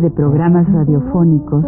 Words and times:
de 0.00 0.10
programas 0.10 0.70
radiofónicos, 0.72 1.64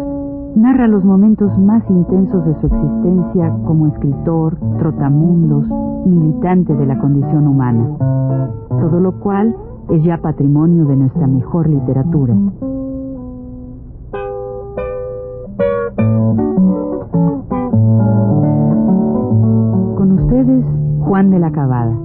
narra 0.55 0.87
los 0.87 1.03
momentos 1.03 1.57
más 1.59 1.83
intensos 1.89 2.45
de 2.45 2.59
su 2.61 2.67
existencia 2.67 3.49
como 3.65 3.87
escritor, 3.87 4.57
trotamundos, 4.79 5.65
militante 6.05 6.75
de 6.75 6.85
la 6.85 6.97
condición 6.99 7.47
humana, 7.47 7.97
todo 8.69 8.99
lo 8.99 9.19
cual 9.19 9.55
es 9.91 10.03
ya 10.03 10.17
patrimonio 10.17 10.85
de 10.85 10.95
nuestra 10.95 11.27
mejor 11.27 11.69
literatura. 11.69 12.33
Con 19.95 20.11
ustedes, 20.19 20.65
Juan 21.01 21.29
de 21.29 21.39
la 21.39 21.51
Cabada. 21.51 21.97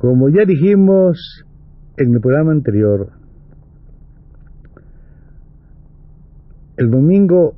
Como 0.00 0.28
ya 0.28 0.44
dijimos 0.44 1.44
en 1.96 2.12
el 2.14 2.20
programa 2.20 2.52
anterior, 2.52 3.15
el 6.76 6.90
domingo 6.90 7.54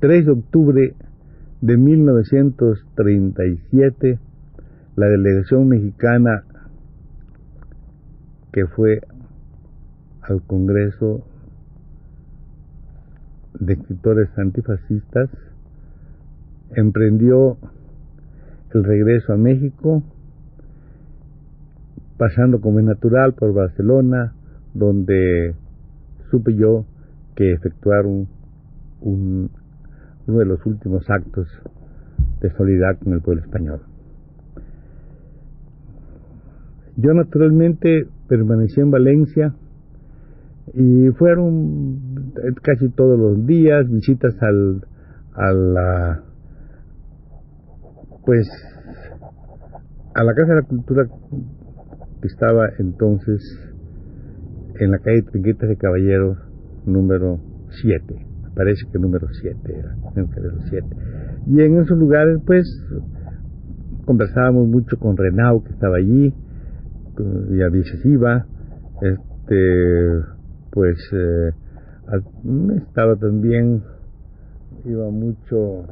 3 0.00 0.24
de 0.24 0.32
octubre 0.32 0.94
de 1.60 1.76
1937, 1.76 4.18
la 4.96 5.06
delegación 5.06 5.68
mexicana 5.68 6.44
que 8.52 8.66
fue 8.66 9.02
al 10.22 10.40
Congreso 10.42 11.26
de 13.60 13.74
Escritores 13.74 14.30
Antifascistas 14.38 15.28
emprendió 16.74 17.58
el 18.72 18.84
regreso 18.84 19.34
a 19.34 19.36
México, 19.36 20.02
pasando 22.16 22.62
como 22.62 22.78
es 22.78 22.86
natural 22.86 23.34
por 23.34 23.52
Barcelona, 23.52 24.32
donde 24.74 25.54
supe 26.30 26.54
yo 26.54 26.86
que 27.38 27.52
efectuaron 27.52 28.26
un, 29.00 29.48
uno 30.26 30.38
de 30.40 30.44
los 30.44 30.66
últimos 30.66 31.08
actos 31.08 31.46
de 32.40 32.50
solidaridad 32.50 32.98
con 32.98 33.12
el 33.12 33.20
pueblo 33.20 33.42
español. 33.42 33.80
Yo 36.96 37.14
naturalmente 37.14 38.08
permanecí 38.26 38.80
en 38.80 38.90
Valencia 38.90 39.54
y 40.74 41.10
fueron 41.10 42.32
casi 42.60 42.88
todos 42.88 43.16
los 43.16 43.46
días 43.46 43.88
visitas 43.88 44.34
al 44.42 44.84
a 45.32 45.52
la 45.52 46.24
pues 48.26 48.50
a 50.12 50.24
la 50.24 50.34
casa 50.34 50.54
de 50.54 50.60
la 50.62 50.66
cultura 50.66 51.06
que 52.20 52.26
estaba 52.26 52.68
entonces 52.80 53.40
en 54.80 54.90
la 54.90 54.98
calle 54.98 55.22
Trinquetas 55.22 55.68
de 55.68 55.76
Caballeros 55.76 56.47
número 56.88 57.40
7 57.82 58.26
me 58.42 58.50
parece 58.50 58.86
que 58.90 58.98
número 58.98 59.28
7 59.28 59.58
era 59.72 59.94
número 60.14 60.58
7 60.68 60.86
y 61.46 61.60
en 61.62 61.80
esos 61.80 61.98
lugares 61.98 62.38
pues 62.46 62.66
conversábamos 64.04 64.66
mucho 64.68 64.98
con 64.98 65.16
Renau 65.16 65.62
que 65.62 65.72
estaba 65.72 65.96
allí 65.96 66.34
y 67.50 67.62
a 67.62 67.68
veces 67.68 68.04
iba. 68.04 68.46
Este 69.02 70.24
pues 70.70 70.98
eh, 71.12 71.52
estaba 72.76 73.16
también 73.16 73.82
iba 74.84 75.10
mucho 75.10 75.86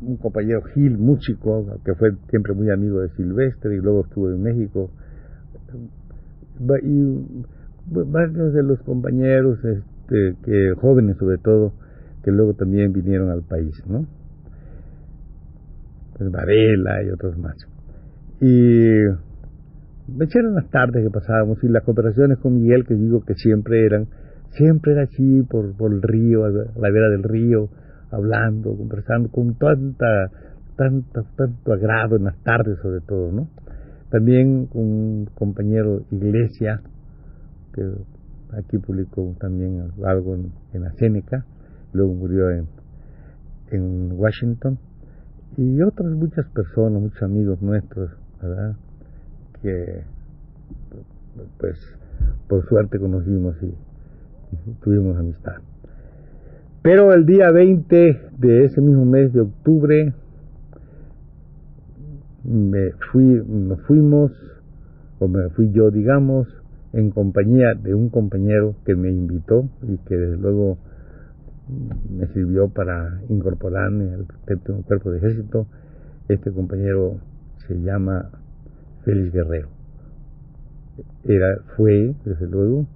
un 0.00 0.16
compañero 0.18 0.62
Gil, 0.74 0.98
músico, 0.98 1.80
que 1.84 1.94
fue 1.94 2.12
siempre 2.28 2.52
muy 2.52 2.70
amigo 2.70 3.00
de 3.00 3.08
Silvestre 3.10 3.76
y 3.76 3.80
luego 3.80 4.04
estuvo 4.04 4.30
en 4.30 4.42
México. 4.42 4.90
Y 6.82 7.44
varios 7.86 8.52
de 8.52 8.62
los 8.62 8.80
compañeros, 8.82 9.58
este, 9.64 10.36
que 10.44 10.72
jóvenes 10.76 11.16
sobre 11.18 11.38
todo, 11.38 11.72
que 12.22 12.30
luego 12.30 12.54
también 12.54 12.92
vinieron 12.92 13.30
al 13.30 13.42
país, 13.42 13.74
¿no? 13.86 14.06
Pues 16.16 16.30
Varela 16.30 17.02
y 17.04 17.10
otros 17.10 17.38
más. 17.38 17.56
Y 18.40 19.04
me 20.08 20.24
echaron 20.24 20.54
las 20.54 20.68
tardes 20.70 21.04
que 21.04 21.10
pasábamos 21.10 21.62
y 21.62 21.68
las 21.68 21.82
cooperaciones 21.84 22.38
con 22.38 22.54
Miguel, 22.54 22.84
que 22.86 22.94
digo 22.94 23.24
que 23.24 23.34
siempre 23.34 23.84
eran, 23.84 24.06
siempre 24.50 24.92
era 24.92 25.02
así 25.02 25.42
por, 25.42 25.76
por 25.76 25.92
el 25.92 26.02
río, 26.02 26.44
a 26.44 26.50
la 26.50 26.90
vera 26.90 27.08
del 27.10 27.22
río, 27.22 27.68
hablando, 28.10 28.76
conversando 28.76 29.30
con 29.30 29.54
tanta, 29.54 30.30
tanto, 30.76 31.24
tanto 31.36 31.72
agrado 31.72 32.16
en 32.16 32.24
las 32.24 32.42
tardes 32.42 32.78
sobre 32.80 33.00
todo, 33.00 33.32
¿no? 33.32 33.48
También 34.10 34.66
con 34.66 34.82
un 34.82 35.28
compañero 35.34 36.02
Iglesia, 36.10 36.80
que 37.76 37.92
aquí 38.56 38.78
publicó 38.78 39.36
también 39.38 39.92
algo 40.04 40.34
en, 40.34 40.50
en 40.72 40.82
la 40.82 40.92
Seneca, 40.94 41.44
luego 41.92 42.14
murió 42.14 42.50
en, 42.50 42.66
en 43.70 44.12
Washington, 44.12 44.78
y 45.56 45.80
otras 45.82 46.10
muchas 46.12 46.46
personas, 46.46 47.00
muchos 47.00 47.22
amigos 47.22 47.62
nuestros, 47.62 48.10
¿verdad? 48.42 48.76
Que 49.62 50.02
pues 51.58 51.78
por 52.48 52.66
suerte 52.66 52.98
conocimos 52.98 53.54
y, 53.62 53.66
y 53.66 54.74
tuvimos 54.82 55.16
amistad. 55.18 55.56
Pero 56.82 57.12
el 57.12 57.26
día 57.26 57.50
20 57.50 58.30
de 58.38 58.64
ese 58.64 58.80
mismo 58.80 59.04
mes 59.04 59.32
de 59.32 59.40
octubre 59.40 60.14
me 62.44 62.92
fui, 63.10 63.42
nos 63.46 63.80
fuimos, 63.82 64.32
o 65.18 65.28
me 65.28 65.50
fui 65.50 65.72
yo, 65.72 65.90
digamos, 65.90 66.46
en 66.96 67.10
compañía 67.10 67.74
de 67.74 67.94
un 67.94 68.08
compañero 68.08 68.74
que 68.86 68.96
me 68.96 69.10
invitó 69.10 69.68
y 69.82 69.98
que 69.98 70.16
desde 70.16 70.38
luego 70.38 70.78
me 72.10 72.26
sirvió 72.28 72.70
para 72.70 73.20
incorporarme 73.28 74.14
al 74.14 74.26
cuerpo 74.86 75.10
de 75.10 75.18
ejército. 75.18 75.66
Este 76.28 76.50
compañero 76.52 77.20
se 77.68 77.78
llama 77.82 78.30
Félix 79.04 79.30
Guerrero. 79.30 79.68
Era, 81.24 81.58
fue, 81.76 82.14
desde 82.24 82.46
luego, 82.46 82.86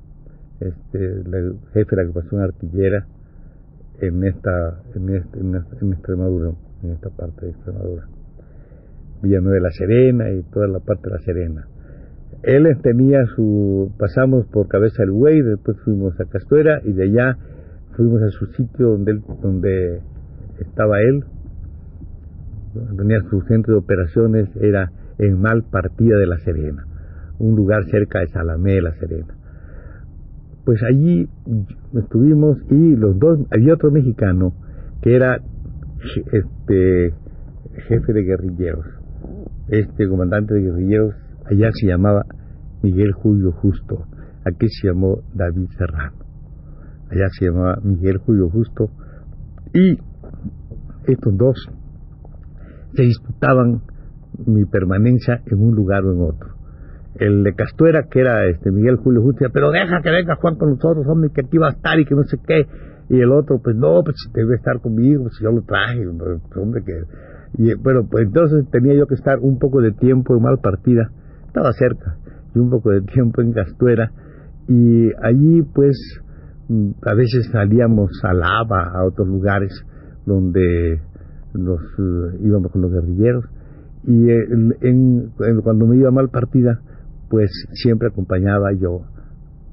este, 0.60 1.04
el 1.04 1.58
jefe 1.74 1.90
de 1.90 1.96
la 1.96 2.02
agrupación 2.02 2.40
artillera 2.40 3.06
en 4.00 4.24
esta, 4.24 4.80
en, 4.94 5.10
este, 5.10 5.40
en, 5.40 5.92
Extremadura, 5.92 6.52
en 6.82 6.92
esta 6.92 7.10
parte 7.10 7.44
de 7.44 7.52
Extremadura. 7.52 8.08
Villanueva 9.22 9.56
de 9.56 9.60
la 9.60 9.72
Serena 9.72 10.30
y 10.30 10.42
toda 10.44 10.68
la 10.68 10.78
parte 10.80 11.10
de 11.10 11.10
la 11.10 11.20
Serena. 11.20 11.68
Él 12.42 12.66
tenía 12.82 13.26
su, 13.36 13.92
pasamos 13.98 14.46
por 14.46 14.68
Cabeza 14.68 15.02
del 15.02 15.12
Güey, 15.12 15.42
después 15.42 15.76
fuimos 15.84 16.18
a 16.20 16.24
Castuera 16.24 16.80
y 16.84 16.92
de 16.92 17.04
allá 17.04 17.36
fuimos 17.96 18.22
a 18.22 18.30
su 18.30 18.46
sitio 18.46 18.90
donde, 18.90 19.20
donde 19.42 20.00
estaba 20.58 21.00
él, 21.00 21.24
tenía 22.96 23.20
su 23.28 23.42
centro 23.42 23.74
de 23.74 23.78
operaciones, 23.80 24.48
era 24.56 24.90
en 25.18 25.38
Mal 25.40 25.64
Partida 25.64 26.16
de 26.16 26.26
la 26.26 26.38
Serena, 26.38 26.86
un 27.38 27.56
lugar 27.56 27.84
cerca 27.90 28.20
de 28.20 28.28
Salamé 28.28 28.74
de 28.74 28.82
la 28.82 28.94
Serena. 28.94 29.34
Pues 30.64 30.82
allí 30.82 31.28
estuvimos 31.94 32.58
y 32.70 32.96
los 32.96 33.18
dos, 33.18 33.40
había 33.50 33.74
otro 33.74 33.90
mexicano 33.90 34.54
que 35.02 35.14
era 35.14 35.42
este 36.32 37.12
jefe 37.88 38.12
de 38.14 38.22
guerrilleros, 38.22 38.86
este 39.68 40.08
comandante 40.08 40.54
de 40.54 40.62
guerrilleros, 40.62 41.14
allá 41.50 41.70
se 41.72 41.86
llamaba 41.86 42.24
Miguel 42.82 43.12
Julio 43.12 43.52
Justo, 43.52 44.06
aquí 44.44 44.68
se 44.68 44.88
llamó 44.88 45.18
David 45.34 45.68
Serrano, 45.76 46.16
allá 47.10 47.28
se 47.38 47.46
llamaba 47.46 47.78
Miguel 47.82 48.18
Julio 48.18 48.48
Justo, 48.48 48.90
y 49.74 49.98
estos 51.06 51.36
dos 51.36 51.68
se 52.94 53.02
disputaban 53.02 53.82
mi 54.46 54.64
permanencia 54.64 55.42
en 55.46 55.62
un 55.62 55.74
lugar 55.74 56.04
o 56.04 56.12
en 56.12 56.20
otro 56.22 56.60
el 57.20 57.42
de 57.42 57.54
Castuera, 57.54 58.06
que 58.10 58.20
era 58.20 58.46
este 58.46 58.70
Miguel 58.70 58.96
Julio 58.96 59.22
Justo, 59.22 59.44
pero 59.52 59.70
deja 59.70 60.00
que 60.02 60.10
venga 60.10 60.36
Juan 60.36 60.56
con 60.56 60.70
nosotros, 60.70 61.06
hombre, 61.06 61.30
que 61.34 61.42
aquí 61.42 61.58
va 61.58 61.68
a 61.68 61.72
estar 61.72 61.98
y 61.98 62.04
que 62.04 62.14
no 62.14 62.22
sé 62.24 62.38
qué. 62.46 62.66
Y 63.08 63.20
el 63.20 63.32
otro, 63.32 63.60
pues 63.62 63.76
no, 63.76 64.02
pues 64.04 64.16
debe 64.32 64.54
estar 64.54 64.80
conmigo, 64.80 65.24
pues 65.24 65.34
yo 65.42 65.50
lo 65.50 65.62
traje, 65.62 66.06
hombre, 66.06 66.82
que. 66.84 67.02
Y, 67.58 67.74
bueno, 67.74 68.06
pues 68.08 68.26
entonces 68.26 68.64
tenía 68.70 68.94
yo 68.94 69.06
que 69.06 69.14
estar 69.14 69.38
un 69.40 69.58
poco 69.58 69.82
de 69.82 69.92
tiempo 69.92 70.36
en 70.36 70.42
mal 70.42 70.58
partida, 70.62 71.10
estaba 71.50 71.72
cerca, 71.72 72.16
y 72.54 72.58
un 72.60 72.70
poco 72.70 72.90
de 72.90 73.00
tiempo 73.02 73.42
en 73.42 73.52
Castuera, 73.52 74.12
y 74.68 75.10
allí, 75.20 75.62
pues, 75.74 75.96
mm, 76.68 76.90
a 77.02 77.14
veces 77.14 77.48
salíamos 77.50 78.10
a 78.22 78.32
Lava, 78.32 78.92
a 78.94 79.04
otros 79.04 79.26
lugares 79.26 79.72
donde 80.26 81.00
nos 81.54 81.80
eh, 81.80 82.38
íbamos 82.44 82.70
con 82.70 82.82
los 82.82 82.92
guerrilleros, 82.92 83.44
y 84.04 84.30
en, 84.30 85.32
cuando 85.62 85.86
me 85.86 85.96
iba 85.96 86.10
mal 86.12 86.30
partida, 86.30 86.80
pues 87.28 87.50
siempre 87.72 88.08
acompañaba 88.08 88.72
yo 88.72 89.02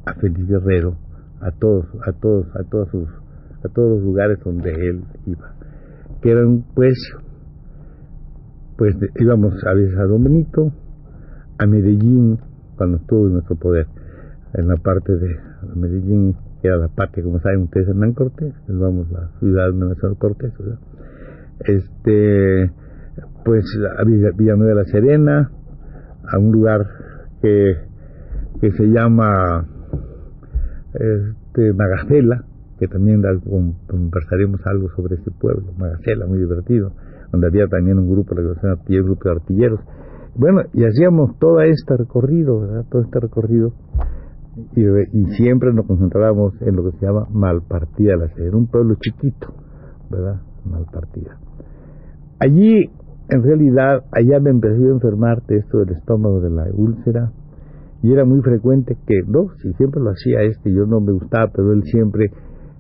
a 0.05 0.13
Félix 0.15 0.47
Guerrero, 0.47 0.97
a 1.39 1.51
todos, 1.51 1.85
a 2.05 2.11
todos, 2.11 2.47
a 2.55 2.63
todas 2.69 2.89
sus 2.89 3.07
a 3.63 3.69
todos 3.69 3.97
los 3.97 4.03
lugares 4.03 4.39
donde 4.43 4.69
él 4.71 5.03
iba, 5.25 5.55
que 6.21 6.31
eran 6.31 6.63
pues, 6.75 6.93
pues 8.77 8.95
íbamos 9.19 9.53
a 9.65 9.73
veces 9.73 9.97
a 9.97 10.03
Don 10.03 10.23
Benito, 10.23 10.71
a 11.57 11.65
Medellín, 11.65 12.39
cuando 12.75 12.97
estuvo 12.97 13.27
en 13.27 13.33
nuestro 13.33 13.55
poder, 13.55 13.87
en 14.53 14.67
la 14.67 14.77
parte 14.77 15.15
de 15.15 15.35
Medellín, 15.75 16.35
que 16.61 16.67
era 16.67 16.77
la 16.77 16.87
parte, 16.87 17.21
como 17.21 17.39
saben 17.39 17.63
ustedes, 17.63 17.87
Hernán 17.87 18.13
Cortés, 18.13 18.53
vamos 18.67 19.11
la 19.11 19.29
ciudad 19.39 19.71
de 19.71 19.77
Hernán 19.77 20.15
Cortés, 20.15 20.53
este, 21.59 22.71
pues 23.43 23.65
a 23.97 24.03
Villanueva 24.03 24.69
de 24.69 24.75
la 24.75 24.85
Serena, 24.85 25.51
a 26.27 26.37
un 26.37 26.51
lugar 26.51 26.87
que, 27.41 27.77
que 28.61 28.71
se 28.71 28.87
llama 28.87 29.65
este, 30.93 31.73
Magacela, 31.73 32.43
que 32.79 32.87
también 32.87 33.23
conversaremos 33.87 34.61
algo 34.65 34.89
sobre 34.95 35.15
ese 35.15 35.31
pueblo, 35.31 35.73
Magacela, 35.77 36.25
muy 36.27 36.39
divertido, 36.39 36.91
donde 37.31 37.47
había 37.47 37.67
también 37.67 37.97
un 37.97 38.09
grupo, 38.09 38.35
grupo 38.35 39.23
de 39.23 39.31
artilleros. 39.31 39.79
Bueno, 40.37 40.61
y 40.71 40.83
hacíamos 40.83 41.39
todo 41.39 41.61
este 41.61 41.97
recorrido, 41.97 42.59
¿verdad? 42.59 42.85
Todo 42.91 43.01
este 43.01 43.19
recorrido, 43.19 43.73
y, 44.75 45.25
siempre 45.35 45.73
nos 45.73 45.87
concentrábamos 45.87 46.53
en 46.61 46.75
lo 46.75 46.83
que 46.83 46.97
se 46.97 47.05
llama 47.07 47.27
Malpartida 47.31 48.15
la 48.15 48.27
Serena, 48.29 48.57
un 48.57 48.67
pueblo 48.67 48.95
chiquito, 49.01 49.47
¿verdad? 50.11 50.41
Malpartida. 50.63 51.39
Allí, 52.39 52.91
en 53.29 53.43
realidad, 53.43 54.03
allá 54.11 54.39
me 54.39 54.51
empezó 54.51 54.75
a 54.75 54.89
enfermar 54.89 55.41
de 55.47 55.57
esto 55.57 55.79
del 55.79 55.95
estómago, 55.95 56.39
de 56.39 56.51
la 56.51 56.67
úlcera, 56.71 57.31
y 58.03 58.13
era 58.13 58.23
muy 58.23 58.41
frecuente 58.41 58.95
que, 59.07 59.21
no, 59.27 59.47
si 59.61 59.73
siempre 59.73 60.01
lo 60.01 60.11
hacía 60.11 60.43
este, 60.43 60.71
yo 60.71 60.85
no 60.85 60.99
me 60.99 61.13
gustaba, 61.13 61.51
pero 61.51 61.73
él 61.73 61.81
siempre, 61.85 62.31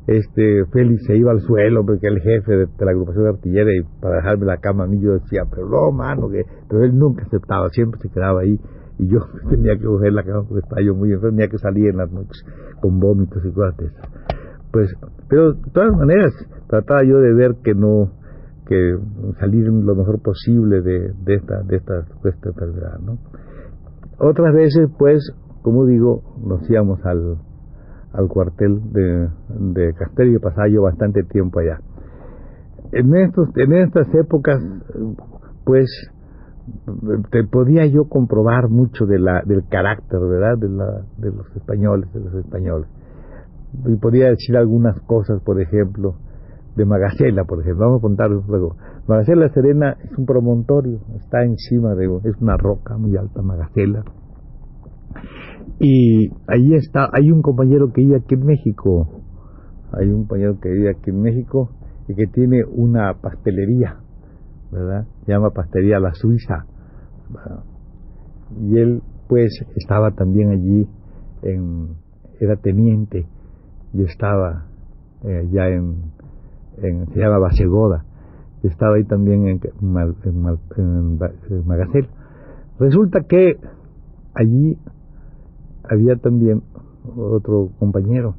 este, 0.07 0.65
Félix 0.71 1.05
se 1.05 1.17
iba 1.17 1.31
al 1.31 1.41
suelo 1.41 1.85
porque 1.85 2.07
el 2.07 2.21
jefe 2.21 2.51
de, 2.55 2.67
la 2.79 2.91
agrupación 2.91 3.25
de 3.25 3.29
artillería 3.29 3.73
y 3.81 4.01
para 4.01 4.15
dejarme 4.15 4.45
la 4.45 4.57
cama 4.57 4.85
a 4.85 4.87
mí 4.87 4.99
yo 5.01 5.13
decía, 5.13 5.43
pero 5.49 5.67
no, 5.67 5.91
mano, 5.91 6.29
que, 6.29 6.43
pero 6.69 6.83
él 6.83 6.97
nunca 6.97 7.25
aceptaba, 7.25 7.67
siempre 7.69 7.99
se 8.01 8.09
quedaba 8.09 8.41
ahí 8.41 8.57
y 8.97 9.07
yo 9.09 9.19
tenía 9.49 9.75
que 9.77 9.83
coger 9.83 10.13
la 10.13 10.23
cama 10.23 10.43
porque 10.47 10.63
estaba 10.63 10.81
yo 10.81 10.95
muy 10.95 11.11
enfermo, 11.11 11.35
tenía 11.35 11.49
que 11.49 11.57
salir 11.57 11.89
en 11.89 11.97
las 11.97 12.11
noches 12.11 12.43
con 12.81 12.99
vómitos 12.99 13.43
y 13.45 13.51
cosas 13.51 13.77
de 13.77 13.85
esas. 13.87 14.09
Pues, 14.71 14.95
pero 15.29 15.53
de 15.53 15.71
todas 15.71 15.91
maneras, 15.95 16.31
trataba 16.67 17.03
yo 17.03 17.19
de 17.19 17.33
ver 17.33 17.55
que 17.63 17.73
no, 17.73 18.11
que 18.67 18.97
salir 19.39 19.67
lo 19.67 19.95
mejor 19.95 20.21
posible 20.21 20.81
de, 20.81 21.13
de 21.23 21.35
esta 21.35 21.63
de 21.63 21.77
esta, 21.77 22.05
enfermedad 22.49 22.99
¿no? 22.99 23.17
otras 24.19 24.53
veces 24.53 24.89
pues 24.99 25.31
como 25.61 25.85
digo 25.85 26.21
nos 26.45 26.69
íbamos 26.69 26.99
al, 27.05 27.37
al 28.17 28.27
cuartel 28.27 28.81
de, 28.91 29.29
de 29.49 29.93
Castel 29.93 30.33
y 30.33 30.39
pasaba 30.39 30.67
yo 30.67 30.81
bastante 30.81 31.23
tiempo 31.23 31.59
allá 31.59 31.79
en 32.91 33.15
estos 33.15 33.49
en 33.55 33.73
estas 33.73 34.13
épocas 34.15 34.61
pues 35.63 35.87
te 37.31 37.43
podía 37.43 37.85
yo 37.85 38.09
comprobar 38.09 38.69
mucho 38.69 39.05
del 39.05 39.25
carácter 39.69 40.19
verdad 40.19 40.57
de 40.57 40.67
de 40.67 41.35
los 41.35 41.55
españoles 41.55 42.11
de 42.13 42.19
los 42.19 42.33
españoles 42.33 42.87
y 43.85 43.95
podía 43.95 44.29
decir 44.29 44.57
algunas 44.57 44.99
cosas 45.01 45.41
por 45.43 45.61
ejemplo 45.61 46.15
de 46.77 46.85
Magacela, 46.85 47.43
por 47.43 47.59
ejemplo. 47.59 47.85
Vamos 47.85 47.99
a 47.99 48.01
contar 48.01 48.29
luego. 48.29 48.77
Magacela 49.07 49.49
Serena 49.49 49.97
es 50.03 50.17
un 50.17 50.25
promontorio, 50.25 50.99
está 51.17 51.43
encima 51.43 51.95
de, 51.95 52.05
es 52.23 52.35
una 52.39 52.55
roca 52.55 52.97
muy 52.97 53.17
alta, 53.17 53.41
Magacela. 53.41 54.03
Y 55.79 56.29
ahí 56.47 56.73
está, 56.73 57.09
hay 57.13 57.31
un 57.31 57.41
compañero 57.41 57.91
que 57.93 58.01
vive 58.01 58.17
aquí 58.17 58.35
en 58.35 58.45
México, 58.45 59.21
hay 59.91 60.07
un 60.07 60.21
compañero 60.21 60.59
que 60.59 60.69
vive 60.69 60.89
aquí 60.89 61.11
en 61.11 61.21
México 61.21 61.69
y 62.07 62.15
que 62.15 62.27
tiene 62.27 62.63
una 62.65 63.13
pastelería, 63.21 63.97
¿verdad? 64.71 65.07
Llama 65.27 65.51
Pastelería 65.51 65.99
La 65.99 66.13
Suiza. 66.13 66.65
Y 68.59 68.77
él, 68.77 69.01
pues, 69.27 69.51
estaba 69.75 70.11
también 70.11 70.49
allí, 70.49 70.87
en, 71.43 71.97
era 72.39 72.55
teniente 72.55 73.27
y 73.93 74.03
estaba 74.03 74.65
eh, 75.23 75.47
ya 75.51 75.67
en, 75.67 76.11
se 76.79 77.19
llama 77.19 77.39
Basegoda, 77.39 78.05
estaba 78.63 78.95
ahí 78.95 79.03
también 79.03 79.47
en, 79.47 79.59
en, 79.81 81.65
Magacel. 81.65 82.07
Resulta 82.79 83.21
que 83.21 83.57
allí 84.33 84.77
había 85.89 86.15
también 86.15 86.63
otro 87.15 87.69
compañero 87.79 88.35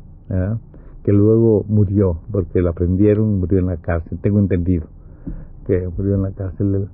que 1.02 1.12
luego 1.12 1.64
murió 1.68 2.20
porque 2.30 2.60
lo 2.60 2.70
aprendieron 2.70 3.38
murió 3.38 3.58
en 3.60 3.66
la 3.66 3.76
cárcel 3.78 4.18
tengo 4.20 4.38
entendido 4.38 4.86
que 5.66 5.88
murió 5.96 6.16
en 6.16 6.22
la 6.22 6.32
cárcel 6.32 6.88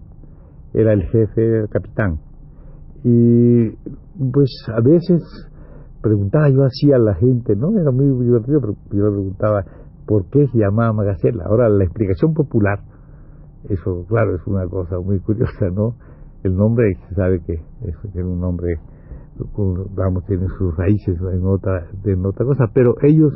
era 0.72 0.92
el 0.92 1.02
jefe 1.04 1.60
el 1.60 1.68
capitán 1.68 2.20
y 3.02 3.70
pues 4.32 4.50
a 4.68 4.80
veces 4.80 5.22
preguntaba 6.00 6.48
yo 6.50 6.62
así 6.62 6.92
a 6.92 6.98
la 6.98 7.14
gente 7.14 7.56
no 7.56 7.76
era 7.78 7.90
muy 7.90 8.06
divertido 8.24 8.60
pero 8.60 8.74
yo 8.92 9.04
le 9.06 9.10
preguntaba 9.10 9.64
por 10.06 10.26
qué 10.26 10.46
se 10.48 10.58
llamaba 10.58 10.92
Magacela. 10.92 11.44
Ahora, 11.46 11.68
la 11.68 11.84
explicación 11.84 12.34
popular, 12.34 12.80
eso, 13.68 14.04
claro, 14.08 14.36
es 14.36 14.46
una 14.46 14.66
cosa 14.66 14.98
muy 15.00 15.18
curiosa, 15.20 15.68
¿no? 15.72 15.96
El 16.42 16.56
nombre, 16.56 16.92
se 17.08 17.14
sabe 17.14 17.40
que 17.40 17.54
es, 17.54 17.96
un 18.16 18.40
nombre, 18.40 18.78
vamos, 19.94 20.24
tiene 20.26 20.46
sus 20.58 20.76
raíces 20.76 21.18
en 21.20 21.44
otra, 21.44 21.86
en 22.04 22.24
otra 22.24 22.44
cosa, 22.44 22.66
pero 22.72 22.94
ellos 23.02 23.32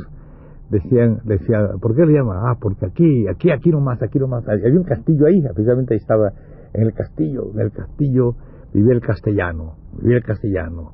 decían, 0.69 1.19
decían, 1.25 1.79
¿por 1.81 1.95
qué 1.95 2.05
le 2.05 2.13
llaman? 2.13 2.37
Ah, 2.41 2.57
porque 2.59 2.85
aquí, 2.85 3.27
aquí, 3.27 3.51
aquí 3.51 3.69
nomás, 3.69 4.01
aquí 4.01 4.19
nomás. 4.19 4.47
Había 4.47 4.79
un 4.79 4.83
castillo 4.83 5.25
ahí, 5.25 5.41
precisamente 5.41 5.93
ahí 5.93 5.99
estaba, 5.99 6.31
en 6.73 6.83
el 6.83 6.93
castillo, 6.93 7.51
en 7.53 7.59
el 7.59 7.71
castillo 7.71 8.35
vivía 8.73 8.93
el 8.93 9.01
castellano, 9.01 9.75
vivía 10.01 10.17
el 10.17 10.23
castellano. 10.23 10.93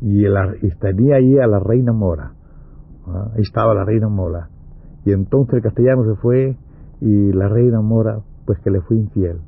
Y, 0.00 0.24
estaría 0.66 1.16
ahí 1.16 1.38
a 1.38 1.46
la 1.46 1.60
reina 1.60 1.92
Mora. 1.92 2.32
Ahí 3.06 3.42
estaba 3.42 3.74
la 3.74 3.84
reina 3.84 4.08
Mora. 4.08 4.48
Y 5.04 5.12
entonces 5.12 5.54
el 5.54 5.62
castellano 5.62 6.04
se 6.04 6.20
fue 6.20 6.56
y 7.00 7.32
la 7.32 7.48
reina 7.48 7.80
Mora, 7.80 8.20
pues 8.44 8.58
que 8.60 8.70
le 8.70 8.80
fue 8.80 8.96
infiel. 8.96 9.38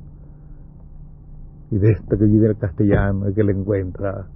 Y 1.71 1.77
de 1.77 1.91
esto 1.91 2.17
que 2.17 2.25
viene 2.25 2.47
el 2.47 2.57
castellano, 2.57 3.29
y 3.29 3.33
que 3.33 3.43
le 3.43 3.51
encuentra, 3.51 4.27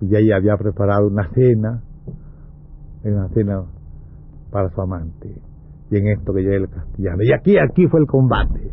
y 0.00 0.16
ella 0.16 0.36
había 0.36 0.56
preparado 0.56 1.06
una 1.08 1.28
cena, 1.30 1.82
una 3.04 3.28
cena 3.28 3.62
para 4.50 4.70
su 4.70 4.80
amante. 4.80 5.34
Y 5.90 5.96
en 5.96 6.08
esto 6.08 6.32
que 6.32 6.42
llega 6.42 6.56
el 6.56 6.68
castellano. 6.68 7.22
Y 7.22 7.32
aquí, 7.32 7.58
aquí 7.58 7.86
fue 7.88 8.00
el 8.00 8.06
combate. 8.06 8.72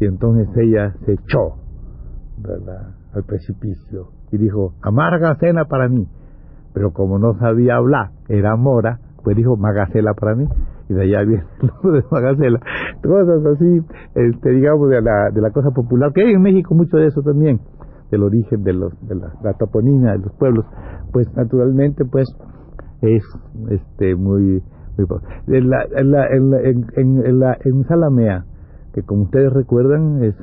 Y 0.00 0.06
entonces 0.06 0.48
ella 0.56 0.94
se 1.04 1.12
echó, 1.12 1.56
¿verdad?, 2.38 2.94
al 3.14 3.24
precipicio 3.24 4.08
y 4.32 4.38
dijo, 4.38 4.74
amarga 4.82 5.36
cena 5.36 5.66
para 5.66 5.88
mí. 5.88 6.08
Pero 6.72 6.92
como 6.92 7.18
no 7.18 7.34
sabía 7.38 7.76
hablar, 7.76 8.10
era 8.28 8.56
mora, 8.56 8.98
pues 9.22 9.36
dijo 9.36 9.56
Magacela 9.56 10.14
para 10.14 10.34
mí, 10.34 10.46
y 10.88 10.94
de 10.94 11.02
allá 11.02 11.22
viene 11.22 11.44
el 11.60 11.68
nombre 11.82 12.00
de 12.00 12.06
Magacela. 12.10 12.60
Cosas 13.02 13.44
así, 13.44 13.80
este, 14.14 14.50
digamos, 14.50 14.88
de 14.88 15.02
la, 15.02 15.30
de 15.30 15.40
la 15.40 15.50
cosa 15.50 15.70
popular, 15.70 16.12
que 16.14 16.22
hay 16.22 16.32
en 16.32 16.40
México 16.40 16.74
mucho 16.74 16.96
de 16.96 17.08
eso 17.08 17.20
también, 17.22 17.60
del 18.12 18.22
origen 18.22 18.62
de, 18.62 18.74
los, 18.74 18.92
de 19.08 19.16
la, 19.16 19.54
toponimia 19.58 20.12
de 20.12 20.18
los 20.18 20.32
pueblos, 20.34 20.66
pues 21.12 21.26
naturalmente, 21.34 22.04
pues, 22.04 22.28
es 23.00 23.24
este 23.70 24.14
muy... 24.14 24.62
muy 24.96 25.06
en, 25.48 25.70
la, 25.70 25.84
en, 25.96 26.10
la, 26.10 26.26
en, 26.30 27.40
la, 27.40 27.58
Salamea, 27.88 28.44
que 28.92 29.02
como 29.02 29.22
ustedes 29.22 29.52
recuerdan, 29.52 30.22
es, 30.22 30.36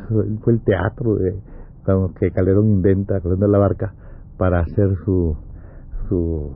fue 0.43 0.53
el 0.53 0.63
teatro 0.63 1.15
que 2.19 2.31
Calderón 2.31 2.69
inventa, 2.69 3.21
Calderón 3.21 3.39
de 3.39 3.47
la 3.47 3.59
Barca, 3.59 3.93
para 4.38 4.61
hacer 4.61 4.89
su, 5.05 5.38
su 6.07 6.55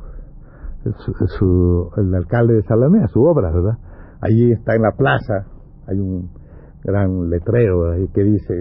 su, 1.39 1.91
el 1.97 2.13
alcalde 2.13 2.55
de 2.55 2.63
Salamea, 2.63 3.07
su 3.07 3.23
obra, 3.23 3.51
¿verdad? 3.51 3.77
Allí 4.19 4.51
está 4.51 4.75
en 4.75 4.81
la 4.81 4.91
plaza, 4.91 5.45
hay 5.87 5.99
un 5.99 6.29
gran 6.83 7.29
letrero 7.29 7.91
ahí 7.91 8.07
que 8.13 8.23
dice 8.23 8.53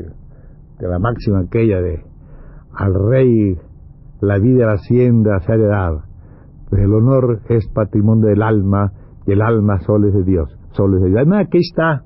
de 0.79 0.89
la 0.89 0.99
máxima 0.99 1.41
aquella 1.41 1.81
de 1.81 2.12
al 2.75 2.95
rey 2.95 3.59
la 4.21 4.39
vida 4.39 4.67
la 4.67 4.75
hacienda 4.75 5.41
se 5.41 5.53
ha 5.53 5.57
de 5.57 5.67
dar, 5.67 6.05
pues 6.71 6.83
el 6.83 6.93
honor 6.95 7.41
es 7.49 7.67
patrimonio 7.69 8.29
del 8.29 8.43
alma 8.43 8.93
y 9.27 9.33
el 9.33 9.43
alma 9.43 9.81
solo 9.81 10.09
es 10.09 10.15
de 10.15 10.23
Dios, 10.23 10.49
solo 10.71 10.97
es 10.97 11.03
de 11.03 11.09
Dios. 11.09 11.19
Además, 11.19 11.47
aquí 11.47 11.59
está 11.59 12.05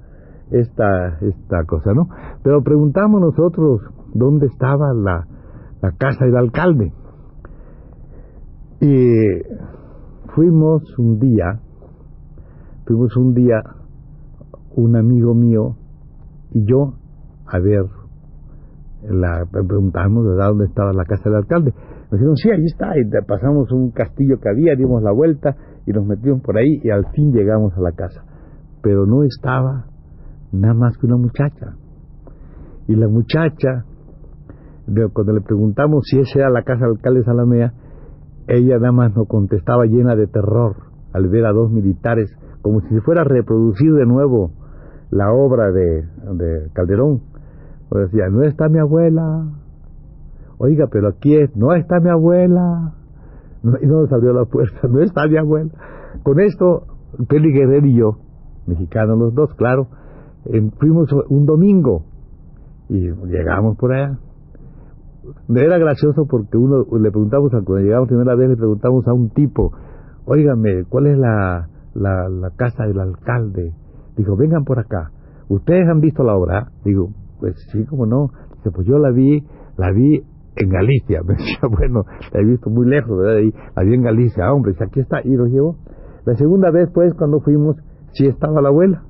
esta, 0.51 1.19
esta 1.21 1.65
cosa, 1.65 1.93
¿no? 1.93 2.09
Pero 2.43 2.63
preguntamos 2.63 3.21
nosotros 3.21 3.83
dónde 4.15 4.47
estaba 4.47 4.93
la, 4.95 5.27
la 5.83 5.93
casa 5.93 6.25
del 6.25 6.37
alcalde. 6.37 6.93
Y 8.81 9.43
fuimos 10.35 10.83
un 10.99 11.19
día, 11.19 11.61
fuimos 12.87 13.17
un 13.17 13.35
día, 13.35 13.63
un 14.75 14.97
amigo 14.97 15.35
mío 15.35 15.77
y 16.53 16.65
yo, 16.67 16.95
a 17.47 17.59
ver, 17.59 17.87
la, 19.11 19.47
preguntamos 19.51 20.25
dónde 20.25 20.65
estaba 20.67 20.93
la 20.93 21.05
casa 21.05 21.25
del 21.25 21.37
alcalde. 21.37 21.73
Nos 22.11 22.13
dijeron, 22.13 22.37
sí, 22.37 22.51
ahí 22.51 22.65
está, 22.65 22.99
y 22.99 23.05
pasamos 23.27 23.71
un 23.73 23.91
castillo 23.91 24.39
que 24.41 24.49
había, 24.49 24.75
dimos 24.77 25.03
la 25.03 25.13
vuelta 25.13 25.57
y 25.87 25.93
nos 25.93 26.07
metimos 26.07 26.43
por 26.43 26.57
ahí 26.57 26.81
y 26.83 26.91
al 26.91 27.07
fin 27.13 27.33
llegamos 27.33 27.73
a 27.77 27.81
la 27.81 27.93
casa. 27.93 28.25
pero 28.83 29.05
no 29.05 29.25
estaba 29.25 29.87
nada 30.53 30.75
más 30.75 30.97
que 30.97 31.07
una 31.07 31.17
muchacha. 31.17 31.75
Y 32.87 32.95
la 32.95 33.09
muchacha, 33.09 33.85
cuando 35.13 35.33
le 35.33 35.41
preguntamos 35.41 36.05
si 36.09 36.21
esa 36.21 36.39
era 36.39 36.51
la 36.51 36.63
casa 36.63 36.85
del 36.85 36.97
alcalde 36.97 37.25
Salamea, 37.25 37.73
ella 38.47 38.79
nada 38.79 38.93
más 38.93 39.17
nos 39.17 39.27
contestaba 39.27 39.87
llena 39.87 40.15
de 40.15 40.29
terror 40.29 40.77
al 41.13 41.29
ver 41.29 41.47
a 41.47 41.53
dos 41.53 41.73
militares, 41.73 42.31
como 42.63 42.81
si 42.83 42.89
se 42.95 43.01
fuera 43.01 43.23
a 43.23 43.25
reproducir 43.25 43.93
de 43.93 44.07
nuevo 44.07 44.53
la 45.11 45.33
obra 45.33 45.73
de 45.73 46.71
Calderón. 46.73 47.36
O 47.91 47.99
decía, 47.99 48.29
no 48.31 48.43
está 48.43 48.69
mi 48.69 48.79
abuela. 48.79 49.47
Oiga, 50.59 50.87
pero 50.91 51.09
aquí 51.09 51.35
es, 51.35 51.55
no 51.57 51.75
está 51.75 52.01
mi 52.01 52.09
abuela. 52.09 52.95
y 53.83 53.87
no 53.87 54.03
nos 54.03 54.13
abrió 54.13 54.33
la 54.33 54.45
puerta, 54.45 54.89
no 54.89 55.01
está 55.01 55.27
mi 55.27 55.37
abuela. 55.37 55.71
Con 56.23 56.41
esto, 56.41 56.87
Peli 57.29 57.53
Guerrero 57.53 57.87
y 57.87 57.95
yo, 57.95 58.19
mexicanos 58.67 59.19
los 59.19 59.35
dos, 59.35 59.55
claro, 59.55 59.89
fuimos 60.79 61.13
un 61.29 61.47
domingo 61.47 62.05
y 62.89 63.11
llegamos 63.27 63.77
por 63.77 63.93
allá. 63.93 64.19
Era 65.49 65.79
gracioso 65.79 66.27
porque 66.27 66.57
uno 66.57 66.87
le 66.99 67.11
preguntamos, 67.11 67.51
cuando 67.51 67.79
llegamos 67.79 68.09
primera 68.09 68.35
vez, 68.35 68.51
le 68.51 68.57
preguntamos 68.57 69.07
a 69.09 69.13
un 69.13 69.31
tipo, 69.31 69.73
óigame, 70.25 70.85
¿cuál 70.89 71.07
es 71.09 71.19
la, 71.19 71.69
la 71.95 72.51
casa 72.57 72.85
del 72.85 73.01
alcalde? 73.01 73.73
Dijo, 74.17 74.37
vengan 74.37 74.65
por 74.65 74.79
acá. 74.79 75.11
¿Ustedes 75.49 75.89
han 75.89 76.01
visto 76.01 76.23
la 76.25 76.37
obra? 76.37 76.71
Digo, 76.85 77.11
pues 77.39 77.55
sí, 77.73 77.85
como 77.85 78.07
no. 78.07 78.31
Dice, 78.57 78.71
pues 78.71 78.87
yo 78.87 78.99
la 78.99 79.11
vi, 79.11 79.45
la 79.77 79.93
vi 79.93 80.23
en 80.57 80.69
Galicia. 80.69 81.23
Me 81.27 81.35
decía, 81.35 81.69
bueno, 81.69 82.05
la 82.33 82.41
he 82.41 82.45
visto 82.45 82.71
muy 82.71 82.87
lejos, 82.87 83.17
¿verdad? 83.19 83.41
Y 83.41 83.53
la 83.75 83.83
vi 83.83 83.95
en 83.95 84.03
Galicia. 84.03 84.47
Ah, 84.47 84.53
hombre, 84.53 84.75
aquí 84.81 85.01
está. 85.01 85.21
Y 85.25 85.35
los 85.35 85.49
llevó. 85.49 85.77
La 86.25 86.35
segunda 86.35 86.71
vez, 86.71 86.91
pues, 86.93 87.15
cuando 87.15 87.41
fuimos, 87.41 87.77
sí 88.13 88.27
estaba 88.27 88.61
la 88.61 88.69
abuela. 88.69 89.05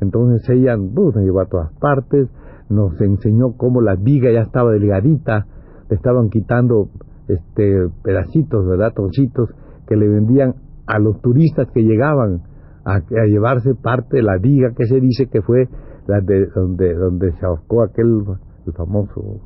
Entonces 0.00 0.48
ella 0.50 0.76
pues, 0.76 1.14
nos 1.14 1.24
llevó 1.24 1.40
a 1.40 1.46
todas 1.46 1.72
partes, 1.78 2.28
nos 2.68 3.00
enseñó 3.00 3.56
cómo 3.56 3.80
la 3.80 3.94
viga 3.94 4.32
ya 4.32 4.42
estaba 4.42 4.72
delgadita, 4.72 5.46
le 5.88 5.96
estaban 5.96 6.28
quitando 6.28 6.88
este 7.28 7.88
pedacitos, 8.02 8.66
¿verdad? 8.66 8.92
Trocitos 8.94 9.50
que 9.86 9.96
le 9.96 10.08
vendían 10.08 10.54
a 10.86 10.98
los 10.98 11.20
turistas 11.20 11.68
que 11.72 11.82
llegaban 11.82 12.42
a, 12.84 13.00
llevarse 13.26 13.74
parte 13.76 14.16
de 14.16 14.22
la 14.24 14.38
viga 14.38 14.72
que 14.76 14.86
se 14.86 15.00
dice 15.00 15.28
que 15.28 15.40
fue 15.40 15.68
la 16.06 16.20
de 16.20 16.46
donde 16.54 16.94
donde 16.94 17.32
se 17.32 17.46
ahorcó 17.46 17.82
aquel 17.82 18.24
el 18.66 18.72
famoso 18.72 19.40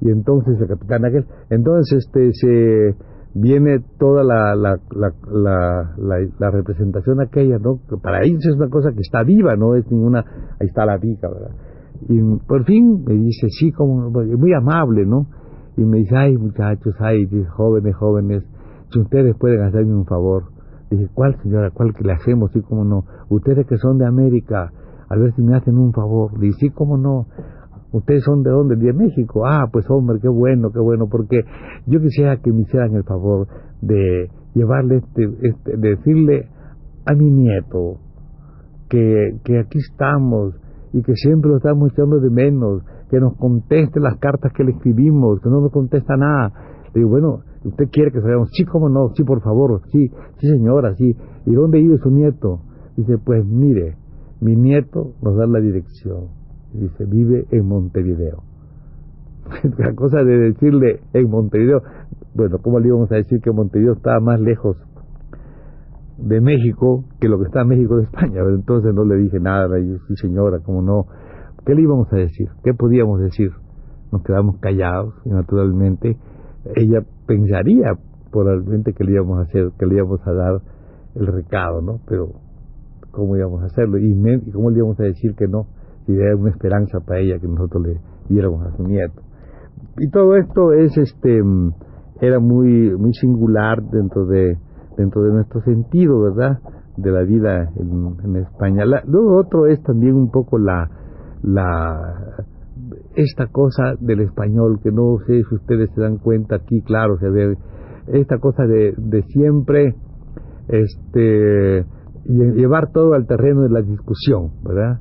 y 0.00 0.10
entonces 0.10 0.60
el 0.60 0.68
capitán 0.68 1.04
aquel 1.04 1.26
entonces 1.50 2.06
este 2.06 2.32
se 2.32 2.94
viene 3.34 3.80
toda 3.98 4.22
la 4.24 4.54
la, 4.54 4.78
la, 4.90 5.90
la, 6.38 6.50
representación 6.50 7.20
aquella 7.20 7.58
no 7.58 7.78
para 8.02 8.22
ellos 8.22 8.44
es 8.46 8.54
una 8.56 8.68
cosa 8.68 8.92
que 8.92 9.00
está 9.00 9.22
viva 9.22 9.56
no 9.56 9.74
es 9.74 9.90
ninguna 9.90 10.24
ahí 10.58 10.66
está 10.68 10.86
la 10.86 10.96
viga 10.96 11.28
verdad 11.28 11.54
y 12.08 12.20
por 12.46 12.64
fin 12.64 13.04
me 13.04 13.14
dice 13.14 13.48
sí 13.50 13.72
como 13.72 14.10
muy 14.10 14.52
amable 14.54 15.04
no 15.04 15.26
y 15.76 15.84
me 15.84 15.98
dice 15.98 16.16
ay 16.16 16.36
muchachos 16.36 16.94
ay 17.00 17.26
jóvenes 17.56 17.94
jóvenes 17.96 18.42
si 18.90 19.00
ustedes 19.00 19.34
pueden 19.38 19.62
hacerme 19.62 19.94
un 19.94 20.06
favor 20.06 20.55
dije 20.90 21.08
cuál 21.14 21.36
señora 21.42 21.70
cuál 21.70 21.94
que 21.94 22.04
le 22.04 22.12
hacemos 22.12 22.52
sí 22.52 22.60
como 22.62 22.84
no 22.84 23.04
ustedes 23.28 23.66
que 23.66 23.76
son 23.76 23.98
de 23.98 24.06
América 24.06 24.72
a 25.08 25.16
ver 25.16 25.32
si 25.34 25.42
me 25.42 25.56
hacen 25.56 25.78
un 25.78 25.92
favor 25.92 26.38
dije 26.38 26.56
sí 26.58 26.70
como 26.70 26.96
no 26.96 27.26
¿Ustedes 27.92 28.24
son 28.24 28.42
de 28.42 28.50
dónde? 28.50 28.76
De 28.76 28.92
México. 28.92 29.46
Ah, 29.46 29.68
pues 29.72 29.88
hombre, 29.88 30.18
qué 30.20 30.28
bueno, 30.28 30.70
qué 30.70 30.80
bueno, 30.80 31.06
porque 31.08 31.44
yo 31.86 32.00
quisiera 32.00 32.36
que 32.38 32.52
me 32.52 32.62
hicieran 32.62 32.94
el 32.94 33.04
favor 33.04 33.46
de 33.80 34.28
llevarle, 34.54 34.96
este, 34.96 35.30
este, 35.42 35.76
decirle 35.76 36.48
a 37.06 37.14
mi 37.14 37.30
nieto 37.30 37.98
que, 38.90 39.38
que 39.44 39.60
aquí 39.60 39.78
estamos 39.78 40.54
y 40.92 41.02
que 41.02 41.14
siempre 41.14 41.50
lo 41.50 41.58
estamos 41.58 41.92
echando 41.92 42.18
de 42.20 42.30
menos, 42.30 42.82
que 43.10 43.20
nos 43.20 43.36
conteste 43.36 44.00
las 44.00 44.18
cartas 44.18 44.52
que 44.52 44.64
le 44.64 44.72
escribimos, 44.72 45.40
que 45.40 45.48
no 45.48 45.60
nos 45.60 45.72
contesta 45.72 46.16
nada. 46.16 46.52
Digo, 46.94 47.08
bueno, 47.08 47.40
¿usted 47.66 47.88
quiere 47.90 48.12
que 48.12 48.20
salgamos? 48.20 48.50
Sí, 48.52 48.64
cómo 48.64 48.88
no, 48.88 49.10
sí, 49.14 49.24
por 49.24 49.42
favor, 49.42 49.82
sí, 49.90 50.10
sí 50.38 50.48
señora, 50.48 50.94
sí. 50.94 51.16
¿Y 51.46 51.52
dónde 51.52 51.78
vive 51.78 51.98
su 51.98 52.10
nieto? 52.10 52.60
Dice, 52.96 53.18
pues 53.18 53.44
mire, 53.44 53.96
mi 54.40 54.56
nieto 54.56 55.12
nos 55.22 55.36
da 55.36 55.46
la 55.46 55.60
dirección 55.60 56.36
dice, 56.72 57.04
vive 57.04 57.46
en 57.50 57.66
Montevideo. 57.66 58.42
La 59.78 59.94
cosa 59.94 60.22
de 60.22 60.38
decirle 60.38 61.00
en 61.12 61.30
Montevideo, 61.30 61.82
bueno, 62.34 62.58
¿cómo 62.62 62.80
le 62.80 62.88
íbamos 62.88 63.10
a 63.12 63.16
decir 63.16 63.40
que 63.40 63.50
Montevideo 63.50 63.94
estaba 63.94 64.20
más 64.20 64.40
lejos 64.40 64.76
de 66.18 66.40
México 66.40 67.04
que 67.20 67.28
lo 67.28 67.38
que 67.38 67.44
está 67.44 67.64
México 67.64 67.96
de 67.96 68.04
España? 68.04 68.34
Pero 68.34 68.54
entonces 68.54 68.94
no 68.94 69.04
le 69.04 69.16
dije 69.16 69.40
nada, 69.40 69.68
le 69.68 69.98
sí 69.98 70.16
señora, 70.16 70.60
¿cómo 70.60 70.82
no? 70.82 71.06
¿Qué 71.64 71.74
le 71.74 71.82
íbamos 71.82 72.12
a 72.12 72.16
decir? 72.16 72.48
¿Qué 72.62 72.74
podíamos 72.74 73.20
decir? 73.20 73.50
Nos 74.12 74.22
quedamos 74.22 74.58
callados 74.58 75.14
y 75.24 75.30
naturalmente 75.30 76.16
ella 76.74 77.00
pensaría 77.26 77.92
probablemente 78.30 78.92
que 78.92 79.04
le 79.04 79.12
íbamos 79.12 79.38
a 79.38 79.42
hacer, 79.42 79.70
que 79.78 79.86
le 79.86 79.96
íbamos 79.96 80.20
a 80.26 80.32
dar 80.32 80.60
el 81.14 81.26
recado, 81.26 81.80
¿no? 81.80 82.00
Pero 82.08 82.32
¿cómo 83.10 83.36
íbamos 83.36 83.62
a 83.62 83.66
hacerlo? 83.66 83.98
¿Y, 83.98 84.12
y 84.12 84.50
cómo 84.50 84.70
le 84.70 84.78
íbamos 84.78 85.00
a 85.00 85.04
decir 85.04 85.34
que 85.34 85.46
no? 85.46 85.66
y 86.06 86.16
era 86.16 86.36
una 86.36 86.50
esperanza 86.50 87.00
para 87.00 87.20
ella 87.20 87.38
que 87.38 87.48
nosotros 87.48 87.86
le 87.86 88.00
diéramos 88.28 88.66
a 88.66 88.76
su 88.76 88.84
nieto. 88.84 89.22
Y 89.98 90.10
todo 90.10 90.36
esto 90.36 90.72
es 90.72 90.96
este 90.96 91.40
era 92.20 92.38
muy 92.38 92.96
muy 92.96 93.12
singular 93.14 93.82
dentro 93.90 94.26
de 94.26 94.56
dentro 94.96 95.22
de 95.22 95.32
nuestro 95.32 95.60
sentido, 95.62 96.20
¿verdad? 96.20 96.58
de 96.96 97.10
la 97.10 97.22
vida 97.24 97.70
en, 97.76 98.36
España. 98.36 98.84
luego 98.86 99.36
otro 99.38 99.66
es 99.66 99.82
también 99.82 100.14
un 100.14 100.30
poco 100.30 100.58
la 100.58 100.88
la 101.42 102.46
esta 103.16 103.46
cosa 103.46 103.94
del 103.98 104.20
español 104.20 104.78
que 104.82 104.92
no 104.92 105.18
sé 105.26 105.42
si 105.48 105.54
ustedes 105.54 105.90
se 105.94 106.00
dan 106.00 106.18
cuenta 106.18 106.56
aquí, 106.56 106.82
claro, 106.82 107.18
se 107.18 107.28
ve 107.28 107.56
esta 108.08 108.38
cosa 108.38 108.64
de, 108.64 108.94
de 108.96 109.22
siempre 109.22 109.94
este 110.68 111.84
llevar 112.24 112.90
todo 112.92 113.14
al 113.14 113.26
terreno 113.26 113.62
de 113.62 113.70
la 113.70 113.82
discusión, 113.82 114.50
¿verdad? 114.62 115.00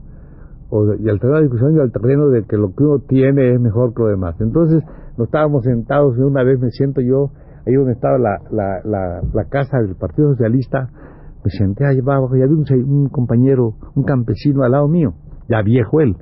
y 1.00 1.10
al 1.10 1.20
terreno 1.20 1.38
de 1.38 1.44
discusión 1.44 1.76
y 1.76 1.80
al 1.80 1.92
terreno 1.92 2.28
de 2.30 2.44
que 2.44 2.58
lo 2.58 2.74
que 2.76 2.84
uno 2.84 3.00
tiene 3.08 3.54
es 3.54 3.62
mejor 3.62 3.94
que 3.94 4.04
lo 4.04 4.10
demás. 4.10 4.36
Entonces, 4.42 4.84
nos 5.18 5.28
estábamos 5.28 5.64
sentados 5.64 6.18
y 6.18 6.22
una 6.22 6.44
vez 6.44 6.60
me 6.60 6.70
siento 6.70 7.02
yo, 7.02 7.32
ahí 7.66 7.74
donde 7.74 7.94
estaba 7.94 8.18
la, 8.18 8.40
la, 8.52 9.22
la, 9.34 9.46
casa 9.46 9.78
del 9.80 9.96
Partido 9.96 10.32
Socialista, 10.32 10.90
me 11.44 11.52
senté 11.52 11.86
allá 11.86 12.02
abajo 12.02 12.36
y 12.36 12.42
había 12.42 12.56
un, 12.56 12.66
un, 12.90 13.10
compañero, 13.10 13.76
un 13.96 14.04
campesino 14.04 14.64
al 14.64 14.72
lado 14.72 14.88
mío, 14.88 15.14
ya 15.48 15.62
viejo 15.62 16.02
él, 16.02 16.18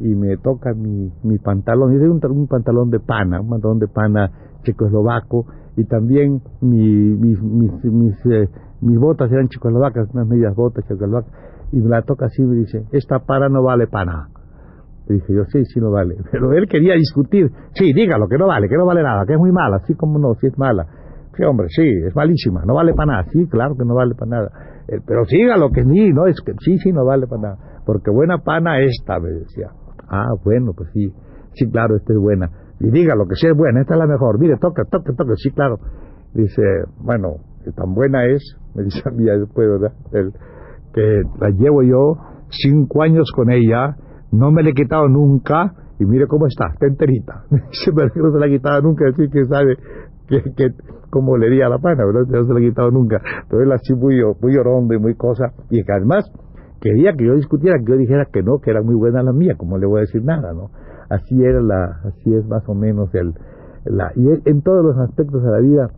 y 0.00 0.14
me 0.14 0.36
toca 0.38 0.72
mi, 0.74 1.12
mi 1.22 1.38
pantalón, 1.38 1.94
y 1.94 1.98
de 1.98 2.08
un, 2.08 2.20
un 2.24 2.46
pantalón 2.46 2.90
de 2.90 3.00
pana, 3.00 3.40
un 3.40 3.50
pantalón 3.50 3.78
de 3.78 3.88
pana 3.88 4.30
checoslovaco, 4.64 5.46
y 5.76 5.84
también 5.84 6.40
mi, 6.60 6.88
mis, 6.88 7.40
mis, 7.42 7.84
mis, 7.84 8.26
eh, 8.26 8.48
mis 8.80 8.98
botas 8.98 9.30
eran 9.30 9.48
checoslovacas, 9.48 10.08
unas 10.14 10.26
medias 10.26 10.54
botas 10.54 10.84
checoslovacas, 10.86 11.32
y 11.72 11.80
me 11.80 11.88
la 11.88 12.02
toca 12.02 12.26
así 12.26 12.42
y 12.42 12.46
me 12.46 12.56
dice, 12.56 12.84
esta 12.92 13.20
para 13.20 13.48
no 13.48 13.62
vale 13.62 13.86
para 13.86 14.04
nada. 14.06 14.28
Y 15.08 15.14
dije 15.14 15.34
yo, 15.34 15.44
sí, 15.44 15.64
sí 15.64 15.80
no 15.80 15.90
vale. 15.90 16.16
Pero 16.32 16.52
él 16.52 16.66
quería 16.66 16.94
discutir, 16.94 17.50
sí, 17.74 17.92
dígalo, 17.92 18.26
que 18.28 18.38
no 18.38 18.46
vale, 18.46 18.68
que 18.68 18.76
no 18.76 18.86
vale 18.86 19.02
nada, 19.02 19.24
que 19.26 19.34
es 19.34 19.38
muy 19.38 19.52
mala, 19.52 19.80
sí, 19.86 19.94
como 19.94 20.18
no, 20.18 20.34
sí 20.34 20.46
es 20.46 20.58
mala. 20.58 20.86
Sí, 21.36 21.44
hombre, 21.44 21.68
sí, 21.68 21.82
es 22.06 22.14
malísima, 22.14 22.62
no 22.66 22.74
vale 22.74 22.92
para 22.92 23.12
nada, 23.12 23.24
sí, 23.30 23.46
claro 23.46 23.76
que 23.76 23.84
no 23.84 23.94
vale 23.94 24.14
para 24.14 24.30
nada. 24.30 24.50
Eh, 24.88 24.98
pero 25.06 25.24
sígalo, 25.24 25.70
que 25.70 25.84
sí, 25.84 26.12
no, 26.12 26.26
es 26.26 26.40
que 26.40 26.52
sí, 26.60 26.78
sí, 26.78 26.92
no 26.92 27.04
vale 27.04 27.26
para 27.26 27.42
nada. 27.42 27.58
Porque 27.86 28.10
buena 28.10 28.38
pana 28.38 28.80
esta, 28.80 29.18
me 29.20 29.30
decía. 29.30 29.70
Ah, 30.10 30.34
bueno, 30.44 30.72
pues 30.76 30.90
sí, 30.92 31.12
sí, 31.54 31.70
claro, 31.70 31.96
esta 31.96 32.12
es 32.12 32.18
buena. 32.18 32.50
Y 32.80 32.90
dígalo, 32.90 33.26
que 33.26 33.36
sí 33.36 33.46
es 33.46 33.56
buena, 33.56 33.80
esta 33.80 33.94
es 33.94 33.98
la 33.98 34.06
mejor. 34.06 34.38
Mire, 34.40 34.56
toque, 34.56 34.82
toque, 34.90 35.12
toque, 35.12 35.32
sí, 35.36 35.50
claro. 35.52 35.78
Dice, 36.34 36.62
bueno, 36.98 37.36
tan 37.76 37.94
buena 37.94 38.26
es, 38.26 38.56
me 38.74 38.84
dice 38.84 39.02
a 39.06 39.12
mí 39.12 39.24
después, 39.24 39.68
¿verdad? 39.68 39.92
El, 40.12 40.32
que 40.92 41.22
la 41.38 41.50
llevo 41.50 41.82
yo 41.82 42.16
cinco 42.48 43.02
años 43.02 43.30
con 43.34 43.50
ella, 43.50 43.96
no 44.32 44.50
me 44.50 44.62
la 44.62 44.70
he 44.70 44.74
quitado 44.74 45.08
nunca, 45.08 45.72
y 46.00 46.04
mire 46.04 46.26
cómo 46.26 46.46
está, 46.46 46.68
está 46.72 46.86
enterita. 46.86 47.44
se 47.70 47.92
no 47.92 48.32
se 48.32 48.38
la 48.38 48.46
ha 48.46 48.48
quitado 48.48 48.82
nunca, 48.82 49.04
así 49.08 49.28
que 49.30 49.44
sabe 49.44 49.76
que, 50.26 50.42
que 50.56 50.70
le 51.38 51.50
di 51.50 51.62
a 51.62 51.68
la 51.68 51.78
pana, 51.78 52.04
¿verdad? 52.04 52.26
No 52.28 52.44
se 52.44 52.52
la 52.52 52.58
ha 52.58 52.62
quitado 52.62 52.90
nunca. 52.90 53.20
Pero 53.48 53.62
él 53.62 53.72
así 53.72 53.94
muy, 53.94 54.20
muy 54.40 54.56
orondo 54.56 54.94
y 54.94 54.98
muy 54.98 55.14
cosa, 55.14 55.52
y 55.70 55.84
que 55.84 55.92
además 55.92 56.24
quería 56.80 57.12
que 57.14 57.26
yo 57.26 57.34
discutiera, 57.34 57.78
que 57.78 57.92
yo 57.92 57.98
dijera 57.98 58.26
que 58.32 58.42
no, 58.42 58.58
que 58.58 58.70
era 58.70 58.82
muy 58.82 58.94
buena 58.94 59.22
la 59.22 59.32
mía, 59.32 59.54
como 59.56 59.78
le 59.78 59.86
voy 59.86 59.98
a 59.98 60.00
decir 60.02 60.24
nada, 60.24 60.52
¿no? 60.52 60.70
Así 61.08 61.42
era 61.42 61.60
la, 61.60 62.00
así 62.04 62.32
es 62.34 62.46
más 62.46 62.68
o 62.68 62.74
menos 62.74 63.14
el, 63.14 63.34
la, 63.84 64.12
y 64.16 64.26
en 64.44 64.62
todos 64.62 64.84
los 64.84 64.98
aspectos 64.98 65.42
de 65.42 65.50
la 65.50 65.58
vida, 65.58 65.90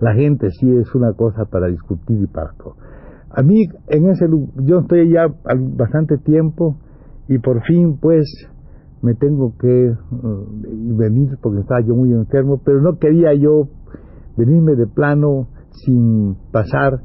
la 0.00 0.14
gente 0.14 0.50
sí 0.50 0.74
es 0.76 0.94
una 0.94 1.12
cosa 1.12 1.44
para 1.44 1.68
discutir 1.68 2.22
y 2.22 2.26
para 2.26 2.52
todo. 2.54 2.76
A 3.30 3.42
mí, 3.42 3.68
en 3.88 4.08
ese 4.10 4.26
yo 4.64 4.80
estoy 4.80 5.12
ya 5.12 5.26
bastante 5.76 6.18
tiempo 6.18 6.76
y 7.28 7.38
por 7.38 7.62
fin, 7.62 7.98
pues, 8.00 8.26
me 9.02 9.14
tengo 9.14 9.54
que 9.56 9.92
uh, 9.92 10.96
venir 10.96 11.38
porque 11.40 11.60
estaba 11.60 11.80
yo 11.80 11.94
muy 11.94 12.12
enfermo, 12.12 12.60
pero 12.64 12.80
no 12.80 12.98
quería 12.98 13.32
yo 13.34 13.68
venirme 14.36 14.74
de 14.74 14.86
plano 14.86 15.48
sin 15.70 16.36
pasar 16.50 17.00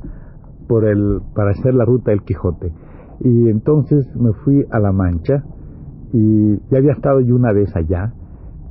por 0.68 0.86
el, 0.86 1.22
para 1.34 1.52
hacer 1.52 1.74
la 1.74 1.86
ruta 1.86 2.12
del 2.12 2.24
Quijote. 2.24 2.72
Y 3.22 3.50
entonces 3.50 4.06
me 4.16 4.34
fui 4.44 4.66
a 4.72 4.80
La 4.80 4.92
Mancha 4.92 5.44
y 6.12 6.58
ya 6.72 6.78
había 6.78 6.92
estado 6.92 7.22
yo 7.22 7.36
una 7.36 7.52
vez 7.54 7.76
allá 7.76 8.14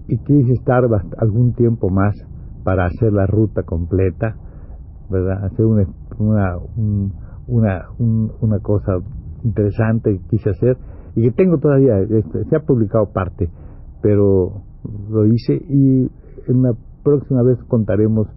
y 0.08 0.18
quise 0.18 0.52
estar 0.52 0.84
algún 1.18 1.54
tiempo 1.54 1.88
más 1.88 2.14
para 2.62 2.86
hacer 2.86 3.12
la 3.12 3.26
ruta 3.26 3.62
completa, 3.62 4.36
¿verdad? 5.10 5.44
Hacer 5.44 5.64
una, 5.64 5.86
una, 6.18 6.56
una, 7.46 7.86
una 8.40 8.58
cosa 8.60 8.98
interesante 9.42 10.18
que 10.18 10.36
quise 10.36 10.50
hacer 10.50 10.78
y 11.16 11.22
que 11.22 11.30
tengo 11.32 11.58
todavía, 11.58 12.00
este, 12.00 12.44
se 12.44 12.56
ha 12.56 12.60
publicado 12.60 13.12
parte, 13.12 13.50
pero 14.02 14.62
lo 15.10 15.26
hice 15.26 15.54
y 15.54 16.10
en 16.48 16.62
la 16.62 16.72
próxima 17.02 17.42
vez 17.42 17.58
contaremos 17.68 18.28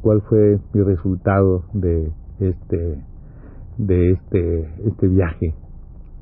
cuál 0.00 0.20
fue 0.28 0.58
mi 0.72 0.82
resultado 0.82 1.64
de 1.72 2.12
este 2.40 3.02
de 3.78 4.12
este 4.12 4.70
este 4.86 5.08
viaje 5.08 5.54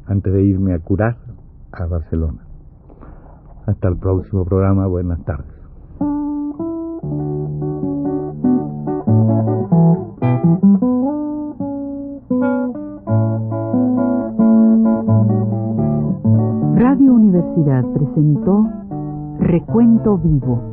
antes 0.06 0.32
de 0.32 0.42
irme 0.42 0.74
a 0.74 0.78
curar 0.78 1.16
a 1.72 1.86
Barcelona. 1.86 2.42
Hasta 3.66 3.88
el 3.88 3.96
próximo 3.96 4.44
programa, 4.44 4.86
buenas 4.86 5.24
tardes. 5.24 5.46
Radio 16.74 17.14
Universidad 17.14 17.84
presentó 17.92 18.68
Recuento 19.38 20.18
Vivo. 20.18 20.72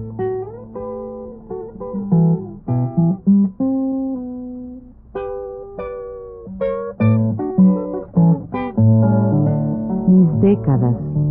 Mis 10.69 10.77
décadas. 10.77 11.28